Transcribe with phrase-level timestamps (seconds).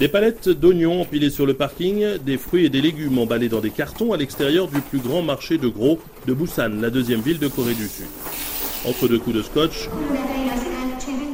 [0.00, 3.68] Des palettes d'oignons empilées sur le parking, des fruits et des légumes emballés dans des
[3.68, 7.48] cartons à l'extérieur du plus grand marché de gros de Busan, la deuxième ville de
[7.48, 8.06] Corée du Sud.
[8.86, 9.90] Entre deux coups de scotch,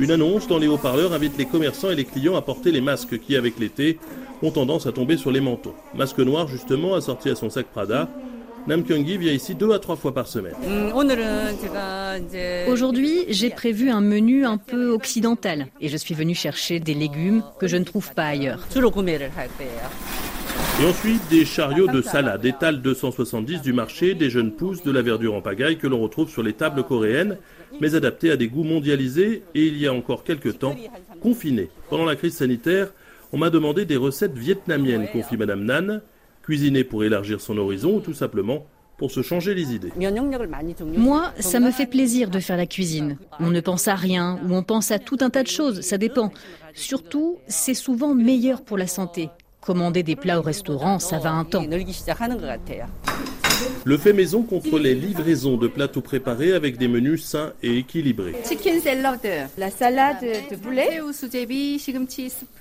[0.00, 3.20] une annonce dans les haut-parleurs invite les commerçants et les clients à porter les masques
[3.20, 3.98] qui, avec l'été,
[4.40, 5.74] ont tendance à tomber sur les manteaux.
[5.94, 8.08] Masque noir, justement, assorti à son sac Prada.
[8.66, 10.54] Nam Kyung-gi vient ici deux à trois fois par semaine.
[12.68, 17.42] Aujourd'hui, j'ai prévu un menu un peu occidental et je suis venu chercher des légumes
[17.60, 18.66] que je ne trouve pas ailleurs.
[20.80, 24.90] Et ensuite, des chariots de salade, des tales 270 du marché, des jeunes pousses, de
[24.90, 27.38] la verdure en pagaille que l'on retrouve sur les tables coréennes,
[27.80, 30.76] mais adaptées à des goûts mondialisés et il y a encore quelques temps,
[31.20, 31.68] confinés.
[31.90, 32.88] Pendant la crise sanitaire,
[33.32, 36.02] on m'a demandé des recettes vietnamiennes, confie Madame Nan,
[36.44, 38.66] cuisiner pour élargir son horizon ou tout simplement
[38.98, 39.92] pour se changer les idées.
[40.96, 43.16] Moi, ça me fait plaisir de faire la cuisine.
[43.40, 45.98] On ne pense à rien ou on pense à tout un tas de choses, ça
[45.98, 46.30] dépend.
[46.74, 49.30] Surtout, c'est souvent meilleur pour la santé.
[49.60, 51.64] Commander des plats au restaurant, ça va un temps.
[53.84, 57.76] Le fait maison contre les livraisons de plats tout préparés avec des menus sains et
[57.78, 58.34] équilibrés.
[58.48, 59.20] Chicken salad,
[59.58, 61.00] la salade de poulet,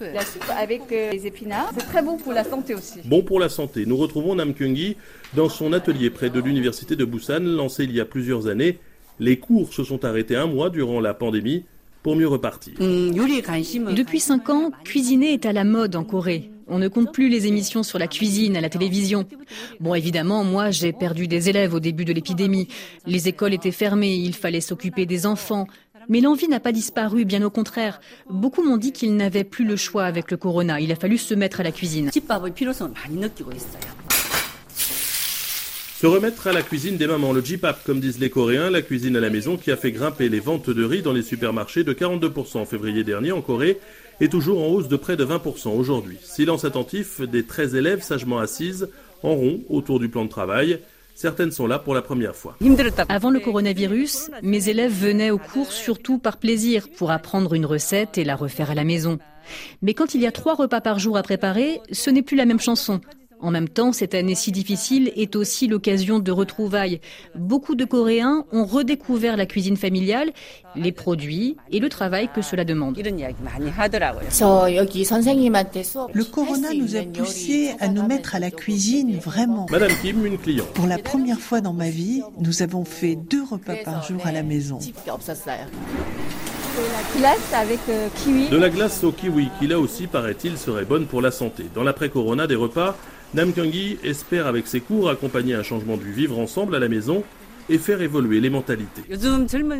[0.00, 1.72] la soupe avec euh, les épinards.
[1.78, 3.00] C'est très bon pour la santé aussi.
[3.04, 3.86] Bon pour la santé.
[3.86, 4.96] Nous retrouvons Nam Kyung-gi
[5.34, 8.78] dans son atelier près de l'université de Busan, lancé il y a plusieurs années.
[9.20, 11.64] Les cours se sont arrêtés un mois durant la pandémie
[12.02, 12.74] pour mieux repartir.
[12.78, 16.50] Depuis cinq ans, cuisiner est à la mode en Corée.
[16.68, 19.26] On ne compte plus les émissions sur la cuisine à la télévision.
[19.80, 22.68] Bon, évidemment, moi, j'ai perdu des élèves au début de l'épidémie.
[23.06, 25.66] Les écoles étaient fermées, il fallait s'occuper des enfants.
[26.08, 28.00] Mais l'envie n'a pas disparu, bien au contraire.
[28.30, 30.80] Beaucoup m'ont dit qu'ils n'avaient plus le choix avec le corona.
[30.80, 32.10] Il a fallu se mettre à la cuisine.
[36.02, 39.14] Se remettre à la cuisine des mamans, le J-Pap, comme disent les Coréens, la cuisine
[39.14, 41.92] à la maison qui a fait grimper les ventes de riz dans les supermarchés de
[41.92, 43.78] 42% en février dernier en Corée
[44.20, 46.18] et toujours en hausse de près de 20% aujourd'hui.
[46.20, 48.88] Silence attentif des 13 élèves sagement assises
[49.22, 50.80] en rond autour du plan de travail.
[51.14, 52.56] Certaines sont là pour la première fois.
[53.08, 58.18] Avant le coronavirus, mes élèves venaient au cours surtout par plaisir pour apprendre une recette
[58.18, 59.20] et la refaire à la maison.
[59.82, 62.44] Mais quand il y a trois repas par jour à préparer, ce n'est plus la
[62.44, 63.00] même chanson.
[63.42, 67.00] En même temps, cette année si difficile est aussi l'occasion de retrouvailles.
[67.34, 70.30] Beaucoup de Coréens ont redécouvert la cuisine familiale,
[70.76, 72.96] les produits et le travail que cela demande.
[76.14, 79.66] Le corona nous a poussé à nous mettre à la cuisine vraiment.
[79.70, 80.68] Madame Kim, une cliente.
[80.68, 84.30] Pour la première fois dans ma vie, nous avons fait deux repas par jour à
[84.30, 84.78] la maison.
[86.76, 88.48] La glace avec euh, kiwi.
[88.48, 91.66] De la glace au kiwi, qui là aussi, paraît-il, serait bonne pour la santé.
[91.74, 92.96] Dans l'après-corona, des repas
[93.34, 97.24] Nam Kyung-gi espère avec ses cours accompagner un changement du vivre ensemble à la maison
[97.70, 99.02] et faire évoluer les mentalités.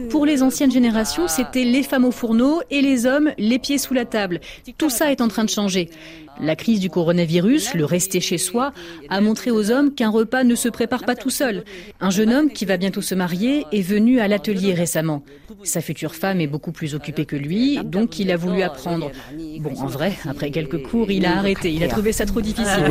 [0.09, 3.93] Pour les anciennes générations, c'était les femmes au fourneau et les hommes les pieds sous
[3.93, 4.41] la table.
[4.79, 5.91] Tout ça est en train de changer.
[6.41, 8.73] La crise du coronavirus, le rester chez soi,
[9.09, 11.65] a montré aux hommes qu'un repas ne se prépare pas tout seul.
[12.01, 15.23] Un jeune homme qui va bientôt se marier est venu à l'atelier récemment.
[15.63, 19.11] Sa future femme est beaucoup plus occupée que lui, donc il a voulu apprendre.
[19.61, 21.71] Bon, en vrai, après quelques cours, il a arrêté.
[21.73, 22.85] Il a trouvé ça trop difficile.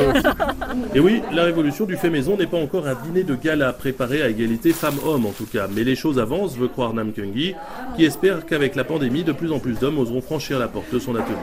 [0.96, 4.22] Et oui, la révolution du fait maison n'est pas encore un dîner de gala préparé
[4.22, 5.68] à égalité femmes-hommes en tout cas.
[5.74, 7.56] Mais les choses avancent, veut croire Nam Kyung-gi,
[7.96, 11.00] qui espère qu'avec la pandémie, de plus en plus d'hommes oseront franchir la porte de
[11.00, 11.36] son atelier.